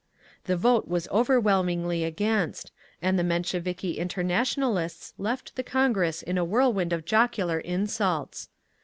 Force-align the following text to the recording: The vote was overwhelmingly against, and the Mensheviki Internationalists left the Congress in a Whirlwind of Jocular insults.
The 0.45 0.57
vote 0.57 0.87
was 0.87 1.07
overwhelmingly 1.09 2.03
against, 2.03 2.71
and 3.03 3.19
the 3.19 3.23
Mensheviki 3.23 3.99
Internationalists 3.99 5.13
left 5.19 5.55
the 5.55 5.61
Congress 5.63 6.23
in 6.23 6.39
a 6.39 6.43
Whirlwind 6.43 6.91
of 6.91 7.05
Jocular 7.05 7.59
insults. 7.59 8.49